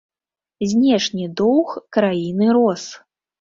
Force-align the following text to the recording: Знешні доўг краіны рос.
Знешні 0.71 1.27
доўг 1.41 1.69
краіны 1.99 2.49
рос. 2.59 2.89